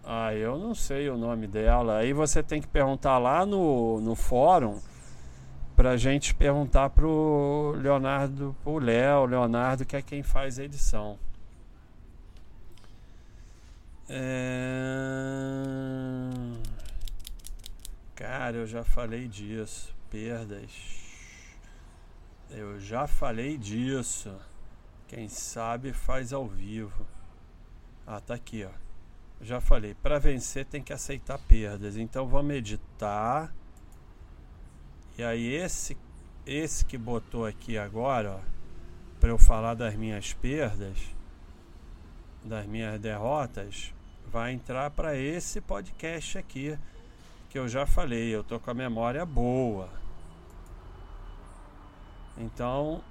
Ah, 0.02 0.35
eu 0.35 0.59
não 0.59 0.75
sei 0.75 1.11
o 1.11 1.19
nome 1.19 1.47
dela. 1.47 1.99
Aí 1.99 2.14
você 2.14 2.43
tem 2.43 2.62
que 2.62 2.67
perguntar 2.67 3.19
lá 3.19 3.45
no, 3.45 4.00
no 4.00 4.14
fórum 4.14 4.81
pra 5.76 5.99
gente 5.99 6.35
perguntar 6.35 6.88
pro 6.88 7.75
Leonardo, 7.76 8.57
pro 8.64 8.78
Léo, 8.78 9.26
Leonardo, 9.26 9.85
que 9.85 9.95
é 9.95 10.00
quem 10.00 10.23
faz 10.23 10.59
a 10.59 10.64
edição. 10.64 11.19
É... 14.09 14.77
Cara, 18.49 18.57
eu 18.57 18.67
já 18.67 18.83
falei 18.83 19.28
disso. 19.28 19.95
Perdas. 20.09 20.71
Eu 22.49 22.81
já 22.81 23.07
falei 23.07 23.59
disso. 23.59 24.35
Quem 25.07 25.28
sabe 25.28 25.93
faz 25.93 26.33
ao 26.33 26.49
vivo. 26.49 27.07
Ah, 28.07 28.23
tá 28.23 28.33
aqui, 28.33 28.64
ó. 28.64 28.71
Já 29.43 29.61
falei, 29.61 29.93
para 29.93 30.19
vencer 30.19 30.64
tem 30.64 30.83
que 30.83 30.95
aceitar 30.95 31.38
perdas. 31.40 31.99
Então 31.99 32.26
vamos 32.26 32.47
meditar. 32.47 33.55
E 35.19 35.23
aí 35.23 35.52
esse 35.52 35.95
esse 36.47 36.87
que 36.87 36.97
botou 36.97 37.45
aqui 37.45 37.76
agora, 37.76 38.37
ó, 38.37 38.40
para 39.21 39.28
eu 39.28 39.37
falar 39.37 39.75
das 39.75 39.95
minhas 39.95 40.33
perdas, 40.33 40.97
das 42.43 42.64
minhas 42.64 42.99
derrotas, 42.99 43.93
vai 44.26 44.52
entrar 44.52 44.90
para 44.93 45.14
esse 45.14 45.61
podcast 45.61 46.38
aqui 46.38 46.78
que 47.49 47.59
eu 47.59 47.69
já 47.69 47.87
falei, 47.87 48.35
eu 48.35 48.45
tô 48.45 48.61
com 48.61 48.71
a 48.71 48.75
memória 48.75 49.25
boa. 49.25 49.88
Então, 52.37 53.02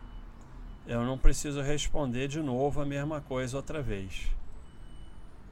eu 0.85 1.03
não 1.03 1.17
preciso 1.17 1.61
responder 1.61 2.27
de 2.27 2.39
novo 2.41 2.81
a 2.81 2.85
mesma 2.85 3.19
coisa 3.19 3.57
outra 3.57 3.81
vez. 3.81 4.27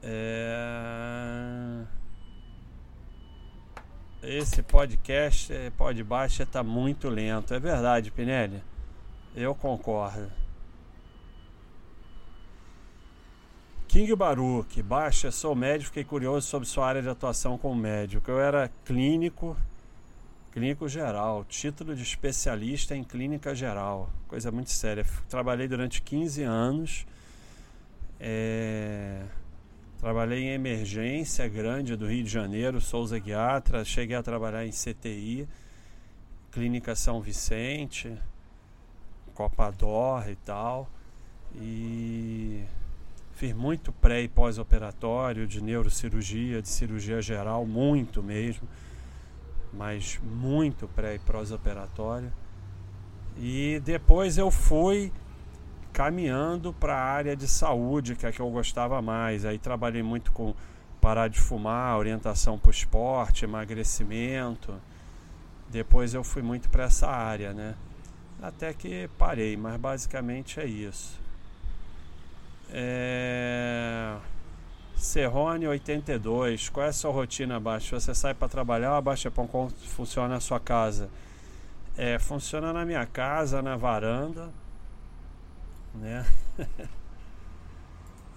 É... 0.02 1.84
Esse 4.22 4.62
podcast, 4.62 5.52
é, 5.52 5.70
podcast 5.70 6.42
está 6.42 6.62
muito 6.62 7.08
lento. 7.08 7.52
É 7.52 7.60
verdade, 7.60 8.10
Pinelli. 8.10 8.62
Eu 9.34 9.54
concordo. 9.54 10.32
King 13.96 14.14
Baruch, 14.14 14.82
baixa, 14.82 15.30
sou 15.30 15.54
médico, 15.54 15.86
fiquei 15.86 16.04
curioso 16.04 16.46
sobre 16.46 16.68
sua 16.68 16.86
área 16.86 17.00
de 17.00 17.08
atuação 17.08 17.56
como 17.56 17.74
médico. 17.74 18.30
Eu 18.30 18.38
era 18.38 18.70
clínico, 18.84 19.56
clínico 20.52 20.86
geral, 20.86 21.46
título 21.48 21.96
de 21.96 22.02
especialista 22.02 22.94
em 22.94 23.02
clínica 23.02 23.54
geral, 23.54 24.10
coisa 24.28 24.52
muito 24.52 24.70
séria. 24.70 25.02
Trabalhei 25.30 25.66
durante 25.66 26.02
15 26.02 26.42
anos. 26.42 27.06
É 28.20 29.22
Trabalhei 29.98 30.42
em 30.42 30.50
emergência 30.50 31.48
grande 31.48 31.96
do 31.96 32.06
Rio 32.06 32.22
de 32.22 32.28
Janeiro, 32.28 32.82
sou 32.82 33.06
zeguiatra, 33.06 33.82
cheguei 33.82 34.14
a 34.14 34.22
trabalhar 34.22 34.66
em 34.66 34.72
CTI, 34.72 35.48
Clínica 36.52 36.94
São 36.94 37.22
Vicente, 37.22 38.14
Copador 39.32 40.28
e 40.28 40.36
tal. 40.36 40.86
E 41.54 42.62
fiz 43.36 43.52
muito 43.52 43.92
pré 43.92 44.22
e 44.22 44.28
pós-operatório 44.28 45.46
de 45.46 45.62
neurocirurgia, 45.62 46.62
de 46.62 46.68
cirurgia 46.70 47.20
geral, 47.20 47.66
muito 47.66 48.22
mesmo, 48.22 48.66
mas 49.74 50.18
muito 50.22 50.88
pré 50.88 51.16
e 51.16 51.18
pós-operatório. 51.18 52.32
E 53.36 53.78
depois 53.84 54.38
eu 54.38 54.50
fui 54.50 55.12
caminhando 55.92 56.72
para 56.72 56.96
a 56.96 57.04
área 57.04 57.36
de 57.36 57.46
saúde, 57.46 58.16
que 58.16 58.24
é 58.24 58.30
a 58.30 58.32
que 58.32 58.40
eu 58.40 58.50
gostava 58.50 59.02
mais. 59.02 59.44
Aí 59.44 59.58
trabalhei 59.58 60.02
muito 60.02 60.32
com 60.32 60.54
parar 60.98 61.28
de 61.28 61.38
fumar, 61.38 61.98
orientação 61.98 62.58
para 62.58 62.68
o 62.68 62.70
esporte, 62.70 63.44
emagrecimento. 63.44 64.74
Depois 65.68 66.14
eu 66.14 66.24
fui 66.24 66.40
muito 66.40 66.70
para 66.70 66.84
essa 66.84 67.06
área, 67.06 67.52
né? 67.52 67.74
Até 68.40 68.72
que 68.72 69.10
parei, 69.18 69.58
mas 69.58 69.76
basicamente 69.76 70.58
é 70.58 70.64
isso. 70.64 71.25
É... 72.70 74.16
Serrone 74.96 75.66
82. 75.66 76.68
Qual 76.68 76.84
é 76.84 76.88
a 76.88 76.92
sua 76.92 77.12
rotina, 77.12 77.60
Baixa? 77.60 77.98
Você 78.00 78.14
sai 78.14 78.34
para 78.34 78.48
trabalhar 78.48 78.92
ou 78.92 78.96
a 78.96 79.00
Baixa.com 79.00 79.68
funciona 79.68 80.28
na 80.28 80.40
sua 80.40 80.58
casa? 80.58 81.08
É, 81.96 82.18
funciona 82.18 82.72
na 82.72 82.84
minha 82.84 83.06
casa, 83.06 83.62
na 83.62 83.76
varanda, 83.76 84.50
né? 85.94 86.26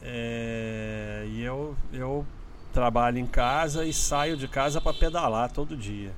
é, 0.02 1.26
e 1.28 1.42
eu, 1.42 1.76
eu 1.92 2.26
trabalho 2.74 3.18
em 3.18 3.26
casa 3.26 3.86
e 3.86 3.94
saio 3.94 4.38
de 4.38 4.48
casa 4.48 4.80
para 4.80 4.94
pedalar 4.94 5.52
todo 5.52 5.76
dia. 5.76 6.14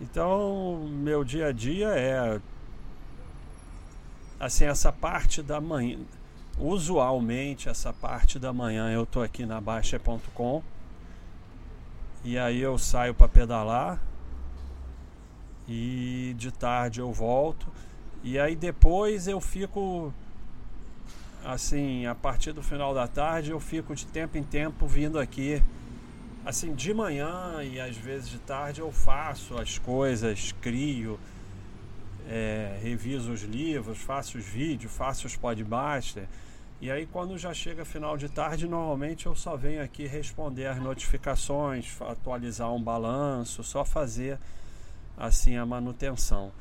Então, 0.00 0.88
meu 0.90 1.24
dia 1.24 1.46
a 1.46 1.52
dia 1.52 1.88
é 1.88 2.40
assim 4.38 4.64
essa 4.64 4.92
parte 4.92 5.42
da 5.42 5.60
manhã, 5.60 5.98
usualmente 6.58 7.68
essa 7.68 7.92
parte 7.92 8.38
da 8.38 8.52
manhã 8.52 8.90
eu 8.90 9.04
tô 9.04 9.20
aqui 9.20 9.44
na 9.44 9.60
baixa.com 9.60 10.62
e 12.24 12.38
aí 12.38 12.60
eu 12.60 12.78
saio 12.78 13.14
para 13.14 13.28
pedalar 13.28 14.00
e 15.68 16.34
de 16.38 16.50
tarde 16.50 17.00
eu 17.00 17.12
volto 17.12 17.66
e 18.22 18.38
aí 18.38 18.56
depois 18.56 19.28
eu 19.28 19.40
fico 19.40 20.12
assim, 21.44 22.06
a 22.06 22.14
partir 22.14 22.52
do 22.52 22.62
final 22.62 22.94
da 22.94 23.06
tarde 23.06 23.50
eu 23.50 23.60
fico 23.60 23.94
de 23.94 24.06
tempo 24.06 24.38
em 24.38 24.42
tempo 24.42 24.86
vindo 24.86 25.18
aqui 25.18 25.62
assim, 26.44 26.74
de 26.74 26.94
manhã 26.94 27.62
e 27.62 27.78
às 27.80 27.96
vezes 27.96 28.28
de 28.28 28.38
tarde 28.38 28.80
eu 28.80 28.90
faço 28.90 29.58
as 29.58 29.78
coisas, 29.78 30.52
crio, 30.60 31.18
é, 32.28 32.78
reviso 32.82 33.32
os 33.32 33.42
livros, 33.42 33.98
faço 33.98 34.38
os 34.38 34.44
vídeos, 34.44 34.92
faço 34.92 35.26
os 35.26 35.36
podcasts. 35.36 36.22
E 36.80 36.90
aí 36.90 37.06
quando 37.06 37.38
já 37.38 37.54
chega 37.54 37.84
final 37.84 38.16
de 38.16 38.28
tarde, 38.28 38.68
normalmente 38.68 39.26
eu 39.26 39.34
só 39.34 39.56
venho 39.56 39.82
aqui 39.82 40.06
responder 40.06 40.66
as 40.66 40.78
notificações, 40.78 42.00
atualizar 42.02 42.72
um 42.72 42.82
balanço, 42.82 43.62
só 43.64 43.84
fazer 43.84 44.38
assim 45.16 45.56
a 45.56 45.64
manutenção. 45.64 46.52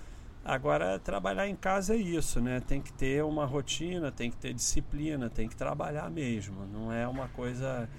Agora 0.44 1.00
trabalhar 1.00 1.48
em 1.48 1.56
casa 1.56 1.96
é 1.96 1.98
isso, 1.98 2.40
né? 2.40 2.62
Tem 2.62 2.82
que 2.82 2.94
ter 2.94 3.24
uma 3.24 3.46
rotina, 3.46 4.12
tem 4.12 4.30
que 4.30 4.38
ter 4.38 4.54
disciplina, 4.54 5.30
tem 5.30 5.50
que 5.50 5.56
trabalhar 5.56 6.10
mesmo. 6.10 6.66
Não 6.68 6.94
é 6.94 7.08
uma 7.08 7.28
coisa 7.30 7.90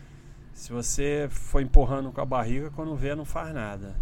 se 0.55 0.73
você 0.73 1.29
for 1.31 1.61
empurrando 1.61 2.11
com 2.11 2.21
a 2.21 2.25
barriga, 2.25 2.71
quando 2.71 2.97
vê, 2.97 3.15
não 3.15 3.27
faz 3.27 3.53
nada. 3.53 3.95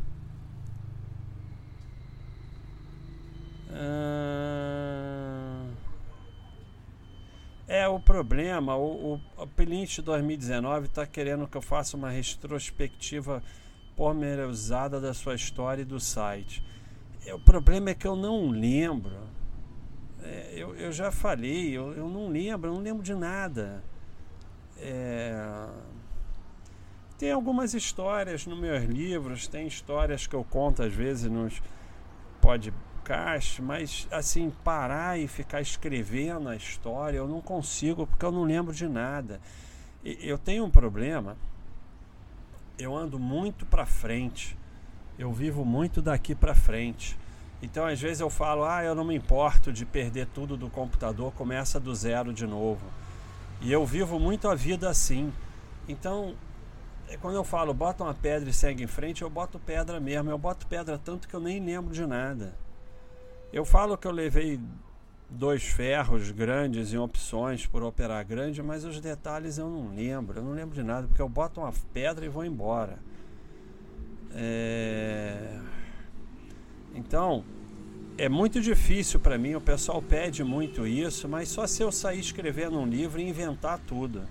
É 7.75 7.89
o 7.89 7.99
problema. 7.99 8.77
O, 8.77 9.15
o, 9.15 9.43
o 9.43 9.47
Pelint 9.47 9.99
2019 10.01 10.87
está 10.87 11.07
querendo 11.07 11.47
que 11.47 11.57
eu 11.57 11.63
faça 11.63 11.97
uma 11.97 12.11
retrospectiva 12.11 13.43
pormenorizada 13.97 15.01
da 15.01 15.13
sua 15.15 15.35
história 15.35 15.83
e 15.83 15.85
do 15.85 15.99
site. 16.01 16.63
É, 17.27 17.35
o 17.35 17.39
problema 17.39 17.91
é 17.91 17.95
que 17.95 18.07
eu 18.07 18.17
não 18.17 18.51
lembro. 18.51 19.17
É, 20.23 20.53
eu, 20.55 20.75
eu 20.77 20.93
já 20.93 21.11
falei, 21.11 21.77
eu, 21.77 21.93
eu 21.95 22.09
não 22.09 22.29
lembro, 22.29 22.71
eu 22.71 22.75
não 22.75 22.83
lembro 22.83 23.03
de 23.03 23.15
nada. 23.15 23.83
É, 24.79 25.69
tem 27.19 27.31
algumas 27.31 27.75
histórias 27.75 28.47
nos 28.47 28.59
meus 28.59 28.85
livros, 28.85 29.47
tem 29.47 29.67
histórias 29.67 30.27
que 30.27 30.35
eu 30.35 30.45
conto 30.45 30.83
às 30.83 30.93
vezes 30.93 31.31
nos 31.31 31.63
mas 33.61 34.09
assim, 34.11 34.51
parar 34.63 35.19
e 35.19 35.29
ficar 35.29 35.61
escrevendo 35.61 36.49
a 36.49 36.57
história, 36.57 37.19
eu 37.19 37.29
não 37.29 37.41
consigo 37.41 38.07
porque 38.07 38.25
eu 38.25 38.33
não 38.33 38.45
lembro 38.45 38.75
de 38.75 38.89
nada. 38.89 39.41
Eu 40.05 40.39
tenho 40.39 40.65
um 40.65 40.71
problema, 40.71 41.37
eu 42.79 42.97
ando 42.97 43.19
muito 43.19 43.65
para 43.67 43.87
frente, 43.87 44.57
eu 45.19 45.33
vivo 45.33 45.65
muito 45.65 46.03
daqui 46.03 46.35
para 46.35 46.55
frente. 46.55 47.19
Então, 47.63 47.87
às 47.87 48.01
vezes 48.01 48.21
eu 48.21 48.29
falo, 48.29 48.65
ah, 48.65 48.85
eu 48.85 48.95
não 48.95 49.05
me 49.05 49.15
importo 49.15 49.73
de 49.73 49.87
perder 49.87 50.27
tudo 50.27 50.57
do 50.57 50.69
computador, 50.69 51.33
começa 51.33 51.81
do 51.81 51.95
zero 51.95 52.33
de 52.33 52.47
novo. 52.47 52.85
E 53.61 53.73
eu 53.73 53.87
vivo 53.87 54.19
muito 54.19 54.49
a 54.49 54.55
vida 54.55 54.89
assim. 54.89 55.33
Então, 55.89 56.35
é 57.09 57.17
quando 57.17 57.37
eu 57.37 57.45
falo 57.45 57.73
bota 57.73 58.05
uma 58.05 58.15
pedra 58.15 58.51
e 58.51 58.53
segue 58.53 58.83
em 58.83 58.87
frente, 58.87 59.23
eu 59.23 59.31
boto 59.31 59.59
pedra 59.59 60.01
mesmo. 60.01 60.31
Eu 60.31 60.39
boto 60.39 60.67
pedra 60.67 60.99
tanto 60.99 61.29
que 61.29 61.35
eu 61.35 61.41
nem 61.41 61.65
lembro 61.65 61.95
de 61.95 62.07
nada. 62.07 62.55
Eu 63.55 63.65
falo 63.65 63.97
que 63.97 64.05
eu 64.05 64.11
levei 64.11 64.59
dois 65.31 65.63
ferros 65.63 66.33
grandes 66.33 66.93
em 66.93 66.99
opções 66.99 67.65
por 67.65 67.85
operar 67.85 68.27
grande, 68.27 68.61
mas 68.61 68.85
os 68.85 69.01
detalhes 69.01 69.59
eu 69.59 69.71
não 69.71 69.95
lembro. 69.95 70.41
Eu 70.41 70.43
não 70.43 70.51
lembro 70.51 70.75
de 70.75 70.83
nada, 70.83 71.07
porque 71.07 71.23
eu 71.23 71.29
boto 71.29 71.61
uma 71.61 71.73
pedra 71.93 72.27
e 72.27 72.29
vou 72.29 72.45
embora. 72.45 72.99
É... 74.35 75.57
Então, 76.97 77.45
é 78.19 78.29
muito 78.29 78.61
difícil 78.61 79.21
para 79.21 79.39
mim. 79.39 79.55
O 79.55 79.61
pessoal 79.61 80.03
pede 80.03 80.43
muito 80.43 80.85
isso, 80.85 81.29
mas 81.29 81.49
só 81.49 81.65
se 81.65 81.81
eu 81.81 81.93
sair 81.93 82.19
escrevendo 82.19 82.77
um 82.77 82.85
livro 82.85 83.21
e 83.21 83.29
inventar 83.29 83.79
tudo. 83.79 84.23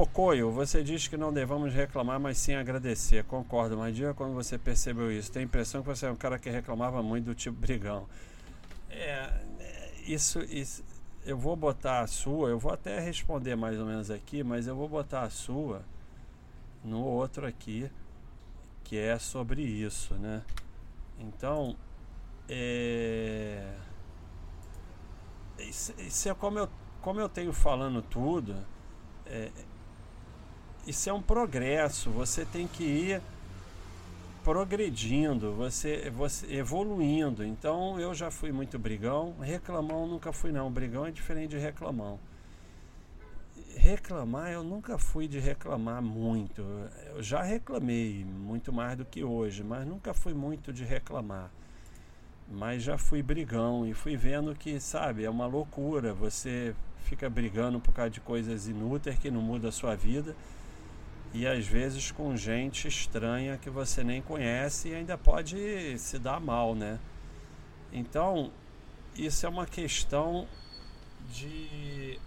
Pocoyo, 0.00 0.50
você 0.50 0.82
diz 0.82 1.06
que 1.06 1.16
não 1.18 1.30
devemos 1.30 1.74
reclamar, 1.74 2.18
mas 2.18 2.38
sim 2.38 2.54
agradecer. 2.54 3.22
Concordo, 3.24 3.76
mas 3.76 3.94
diga 3.94 4.14
quando 4.14 4.32
você 4.32 4.56
percebeu 4.56 5.12
isso. 5.12 5.30
Tem 5.30 5.42
a 5.42 5.44
impressão 5.44 5.82
que 5.82 5.88
você 5.88 6.06
é 6.06 6.10
um 6.10 6.16
cara 6.16 6.38
que 6.38 6.48
reclamava 6.48 7.02
muito 7.02 7.26
do 7.26 7.34
tipo 7.34 7.60
brigão. 7.60 8.08
É, 8.88 9.30
isso, 10.06 10.40
isso, 10.44 10.82
eu 11.26 11.36
vou 11.36 11.54
botar 11.54 12.00
a 12.00 12.06
sua, 12.06 12.48
eu 12.48 12.58
vou 12.58 12.72
até 12.72 12.98
responder 12.98 13.54
mais 13.56 13.78
ou 13.78 13.84
menos 13.84 14.10
aqui, 14.10 14.42
mas 14.42 14.66
eu 14.66 14.74
vou 14.74 14.88
botar 14.88 15.20
a 15.20 15.28
sua 15.28 15.82
no 16.82 17.04
outro 17.04 17.46
aqui, 17.46 17.90
que 18.82 18.96
é 18.96 19.18
sobre 19.18 19.60
isso, 19.60 20.14
né? 20.14 20.42
Então, 21.18 21.76
é, 22.48 23.70
isso, 25.58 25.92
isso 25.98 26.26
é 26.26 26.32
como 26.32 26.58
eu, 26.58 26.70
como 27.02 27.20
eu 27.20 27.28
tenho 27.28 27.52
falando 27.52 28.00
tudo. 28.00 28.56
É, 29.26 29.52
isso 30.86 31.08
é 31.08 31.12
um 31.12 31.22
progresso. 31.22 32.10
Você 32.10 32.44
tem 32.44 32.66
que 32.66 32.84
ir 32.84 33.22
progredindo, 34.42 35.52
você, 35.52 36.10
você 36.10 36.52
evoluindo. 36.54 37.44
Então 37.44 37.98
eu 38.00 38.14
já 38.14 38.30
fui 38.30 38.52
muito 38.52 38.78
brigão, 38.78 39.34
reclamão 39.40 40.06
nunca 40.06 40.32
fui 40.32 40.52
não. 40.52 40.70
Brigão 40.70 41.06
é 41.06 41.10
diferente 41.10 41.50
de 41.50 41.58
reclamão. 41.58 42.18
Reclamar 43.76 44.50
eu 44.50 44.62
nunca 44.62 44.98
fui 44.98 45.28
de 45.28 45.38
reclamar 45.38 46.02
muito. 46.02 46.62
Eu 47.14 47.22
já 47.22 47.42
reclamei 47.42 48.24
muito 48.24 48.72
mais 48.72 48.96
do 48.96 49.04
que 49.04 49.22
hoje, 49.22 49.62
mas 49.62 49.86
nunca 49.86 50.12
fui 50.12 50.34
muito 50.34 50.72
de 50.72 50.84
reclamar. 50.84 51.50
Mas 52.50 52.82
já 52.82 52.98
fui 52.98 53.22
brigão 53.22 53.86
e 53.86 53.94
fui 53.94 54.16
vendo 54.16 54.54
que, 54.56 54.80
sabe, 54.80 55.24
é 55.24 55.30
uma 55.30 55.46
loucura. 55.46 56.12
Você 56.12 56.74
fica 57.04 57.30
brigando 57.30 57.78
por 57.78 57.94
causa 57.94 58.10
de 58.10 58.20
coisas 58.20 58.66
inúteis 58.66 59.18
que 59.18 59.30
não 59.30 59.40
muda 59.40 59.68
a 59.68 59.72
sua 59.72 59.94
vida 59.94 60.34
e 61.32 61.46
às 61.46 61.66
vezes 61.66 62.10
com 62.10 62.36
gente 62.36 62.88
estranha 62.88 63.56
que 63.56 63.70
você 63.70 64.02
nem 64.02 64.20
conhece 64.20 64.88
e 64.88 64.94
ainda 64.94 65.16
pode 65.16 65.98
se 65.98 66.18
dar 66.18 66.40
mal, 66.40 66.74
né? 66.74 66.98
Então, 67.92 68.52
isso 69.16 69.46
é 69.46 69.48
uma 69.48 69.66
questão 69.66 70.46
de 71.30 72.18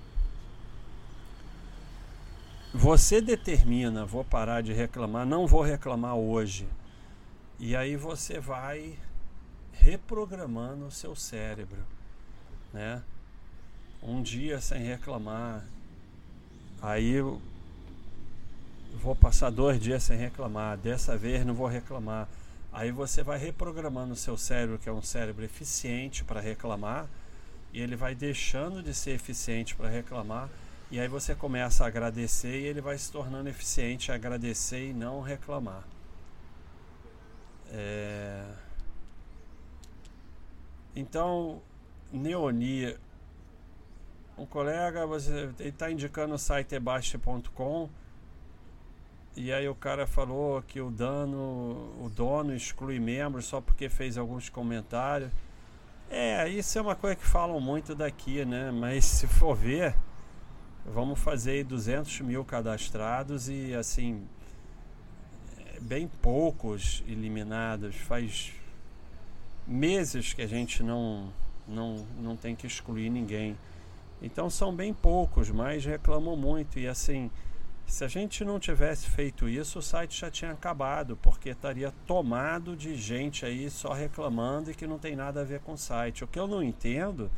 você 2.73 3.21
determina, 3.21 4.05
vou 4.05 4.23
parar 4.23 4.61
de 4.61 4.73
reclamar, 4.73 5.25
não 5.25 5.45
vou 5.45 5.61
reclamar 5.61 6.15
hoje. 6.15 6.67
E 7.59 7.75
aí 7.75 7.95
você 7.95 8.39
vai 8.39 8.97
reprogramando 9.71 10.85
o 10.85 10.91
seu 10.91 11.15
cérebro, 11.15 11.85
né? 12.73 13.03
Um 14.01 14.21
dia 14.21 14.59
sem 14.59 14.81
reclamar. 14.81 15.63
Aí 16.81 17.21
vou 18.93 19.15
passar 19.15 19.49
dois 19.49 19.79
dias 19.79 20.03
sem 20.03 20.17
reclamar, 20.17 20.77
dessa 20.77 21.17
vez 21.17 21.45
não 21.45 21.53
vou 21.53 21.67
reclamar. 21.67 22.27
Aí 22.71 22.91
você 22.91 23.23
vai 23.23 23.37
reprogramando 23.37 24.13
o 24.13 24.15
seu 24.15 24.37
cérebro, 24.37 24.79
que 24.79 24.89
é 24.89 24.91
um 24.91 25.01
cérebro 25.01 25.43
eficiente 25.43 26.23
para 26.23 26.39
reclamar, 26.39 27.07
e 27.71 27.81
ele 27.81 27.95
vai 27.95 28.15
deixando 28.15 28.81
de 28.83 28.93
ser 28.93 29.11
eficiente 29.11 29.75
para 29.75 29.89
reclamar, 29.89 30.49
e 30.91 30.99
aí 30.99 31.07
você 31.07 31.33
começa 31.33 31.83
a 31.83 31.87
agradecer 31.87 32.61
e 32.61 32.65
ele 32.65 32.81
vai 32.81 32.97
se 32.97 33.11
tornando 33.11 33.49
eficiente 33.49 34.11
a 34.11 34.15
agradecer 34.15 34.89
e 34.89 34.93
não 34.93 35.21
reclamar. 35.21 35.83
É... 37.71 38.45
Então, 40.95 41.61
Neoni, 42.11 42.95
um 44.37 44.45
colega, 44.45 45.07
você 45.07 45.49
está 45.59 45.91
indicando 45.91 46.35
o 46.35 46.37
site 46.37 46.75
ebaste.com 46.75 47.89
e 49.35 49.51
aí 49.51 49.67
o 49.67 49.73
cara 49.73 50.05
falou 50.05 50.61
que 50.61 50.79
o 50.79 50.91
dano, 50.91 51.91
o 51.99 52.11
dono 52.15 52.55
exclui 52.55 52.99
membros 52.99 53.45
só 53.45 53.59
porque 53.59 53.89
fez 53.89 54.17
alguns 54.17 54.47
comentários. 54.47 55.31
É, 56.09 56.47
isso 56.47 56.77
é 56.77 56.81
uma 56.81 56.95
coisa 56.95 57.15
que 57.15 57.25
falam 57.25 57.59
muito 57.59 57.95
daqui, 57.95 58.45
né? 58.45 58.69
Mas 58.69 59.05
se 59.05 59.25
for 59.25 59.55
ver, 59.55 59.95
vamos 60.85 61.19
fazer 61.19 61.63
200 61.63 62.21
mil 62.21 62.45
cadastrados 62.45 63.49
e 63.49 63.73
assim, 63.73 64.23
bem 65.81 66.07
poucos 66.21 67.03
eliminados. 67.07 67.95
Faz 67.95 68.53
meses 69.65 70.33
que 70.33 70.43
a 70.43 70.47
gente 70.47 70.83
não, 70.83 71.33
não, 71.67 72.05
não 72.19 72.37
tem 72.37 72.55
que 72.55 72.67
excluir 72.67 73.09
ninguém. 73.09 73.57
Então 74.21 74.49
são 74.49 74.75
bem 74.75 74.93
poucos, 74.93 75.49
mas 75.49 75.83
reclamam 75.83 76.37
muito. 76.37 76.77
E 76.77 76.87
assim, 76.87 77.31
se 77.85 78.03
a 78.03 78.07
gente 78.07 78.43
não 78.43 78.59
tivesse 78.59 79.07
feito 79.07 79.47
isso, 79.47 79.79
o 79.79 79.81
site 79.81 80.19
já 80.19 80.31
tinha 80.31 80.51
acabado, 80.51 81.17
porque 81.21 81.49
estaria 81.49 81.93
tomado 82.07 82.75
de 82.75 82.95
gente 82.95 83.45
aí 83.45 83.69
só 83.69 83.93
reclamando 83.93 84.71
e 84.71 84.75
que 84.75 84.87
não 84.87 84.97
tem 84.97 85.15
nada 85.15 85.41
a 85.41 85.43
ver 85.43 85.59
com 85.59 85.73
o 85.73 85.77
site. 85.77 86.23
O 86.23 86.27
que 86.27 86.39
eu 86.39 86.47
não 86.47 86.63
entendo 86.63 87.29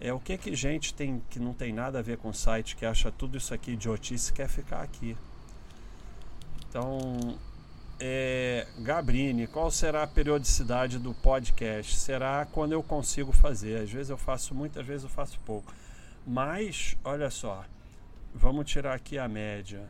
é 0.00 0.12
o 0.12 0.20
que 0.20 0.36
que 0.36 0.54
gente 0.54 0.92
tem 0.92 1.22
que 1.30 1.38
não 1.38 1.54
tem 1.54 1.72
nada 1.72 2.00
a 2.00 2.02
ver 2.02 2.18
com 2.18 2.30
o 2.30 2.34
site, 2.34 2.76
que 2.76 2.84
acha 2.84 3.10
tudo 3.10 3.36
isso 3.36 3.54
aqui 3.54 3.72
idiotice 3.72 4.32
quer 4.32 4.48
ficar 4.48 4.82
aqui. 4.82 5.16
Então, 6.68 7.38
é, 7.98 8.66
Gabrini, 8.78 9.46
qual 9.46 9.70
será 9.70 10.02
a 10.02 10.06
periodicidade 10.06 10.98
do 10.98 11.14
podcast? 11.14 11.96
Será 11.96 12.46
quando 12.46 12.72
eu 12.72 12.82
consigo 12.82 13.32
fazer. 13.32 13.82
Às 13.82 13.90
vezes 13.90 14.10
eu 14.10 14.18
faço 14.18 14.54
muito, 14.54 14.78
às 14.78 14.86
vezes 14.86 15.04
eu 15.04 15.10
faço 15.10 15.38
pouco. 15.46 15.72
Mas, 16.26 16.96
olha 17.04 17.30
só, 17.30 17.64
vamos 18.34 18.70
tirar 18.70 18.94
aqui 18.94 19.18
a 19.18 19.28
média. 19.28 19.88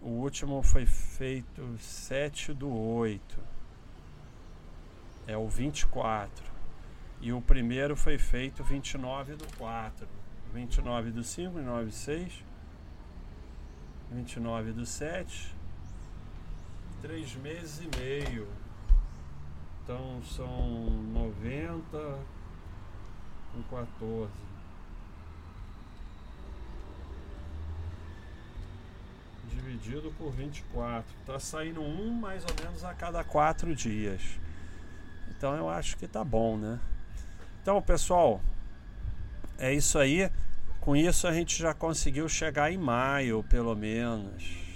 O 0.00 0.08
último 0.08 0.62
foi 0.62 0.86
feito 0.86 1.76
7 1.78 2.52
do 2.52 2.72
8. 2.72 3.38
É 5.26 5.36
o 5.36 5.48
24. 5.48 6.44
E 7.20 7.32
o 7.32 7.40
primeiro 7.40 7.96
foi 7.96 8.18
feito 8.18 8.62
29 8.62 9.34
do 9.36 9.46
4. 9.56 10.06
29 10.52 11.10
do 11.10 11.24
5, 11.24 11.54
29 11.54 11.84
do 11.86 11.92
6. 11.92 12.44
29 14.12 14.72
do 14.72 14.86
7. 14.86 15.56
Três 17.02 17.34
meses 17.36 17.80
e 17.80 17.98
meio. 17.98 18.48
Então 19.82 20.22
são 20.24 20.88
90 21.12 22.18
com 23.52 23.62
14. 23.64 24.32
Dividido 29.76 30.12
por 30.18 30.32
24. 30.32 31.04
Está 31.20 31.38
saindo 31.38 31.80
um 31.80 32.10
mais 32.10 32.44
ou 32.44 32.64
menos 32.64 32.82
a 32.84 32.94
cada 32.94 33.22
quatro 33.22 33.74
dias. 33.74 34.22
Então 35.30 35.54
eu 35.54 35.68
acho 35.68 35.96
que 35.96 36.08
tá 36.08 36.24
bom, 36.24 36.56
né? 36.56 36.80
Então, 37.62 37.80
pessoal, 37.82 38.40
é 39.58 39.72
isso 39.72 39.98
aí. 39.98 40.30
Com 40.80 40.96
isso 40.96 41.26
a 41.26 41.32
gente 41.32 41.58
já 41.58 41.74
conseguiu 41.74 42.28
chegar 42.28 42.72
em 42.72 42.78
maio, 42.78 43.42
pelo 43.44 43.74
menos. 43.74 44.66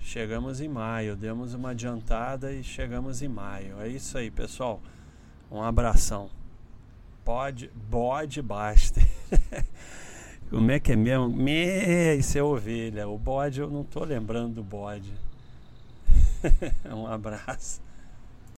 Chegamos 0.00 0.60
em 0.60 0.68
maio, 0.68 1.16
demos 1.16 1.52
uma 1.54 1.70
adiantada 1.70 2.52
e 2.52 2.62
chegamos 2.62 3.22
em 3.22 3.28
maio. 3.28 3.80
É 3.80 3.88
isso 3.88 4.16
aí, 4.16 4.30
pessoal. 4.30 4.80
Um 5.50 5.60
abração. 5.60 6.30
Pode, 7.24 7.68
bode 7.74 8.40
basta. 8.40 9.00
Como 10.50 10.70
é 10.70 10.78
que 10.78 10.92
é 10.92 10.96
mesmo? 10.96 11.28
Me, 11.28 12.16
isso 12.16 12.38
é 12.38 12.42
ovelha. 12.42 13.08
O 13.08 13.18
bode, 13.18 13.60
eu 13.60 13.68
não 13.68 13.82
estou 13.82 14.04
lembrando 14.04 14.54
do 14.54 14.62
bode. 14.62 15.12
um 16.86 17.06
abraço. 17.06 17.85